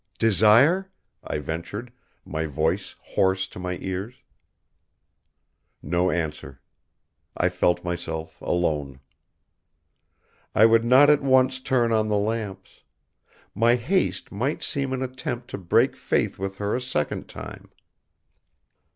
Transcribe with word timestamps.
"Desire?" 0.17 0.89
I 1.23 1.37
ventured, 1.37 1.93
my 2.25 2.47
voice 2.47 2.95
hoarse 3.05 3.45
to 3.49 3.59
my 3.59 3.77
ears. 3.81 4.15
No 5.83 6.09
answer. 6.09 6.59
I 7.37 7.49
felt 7.49 7.83
myself 7.83 8.41
alone. 8.41 8.99
I 10.55 10.65
would 10.65 10.83
not 10.85 11.11
at 11.11 11.21
once 11.21 11.59
turn 11.59 11.91
on 11.91 12.07
the 12.07 12.17
lamps. 12.17 12.81
My 13.53 13.75
haste 13.75 14.31
might 14.31 14.63
seem 14.63 14.91
an 14.91 15.03
attempt 15.03 15.51
to 15.51 15.59
break 15.59 15.95
faith 15.95 16.39
with 16.39 16.57
her 16.57 16.75
a 16.75 16.81
second 16.81 17.27
time. 17.29 17.69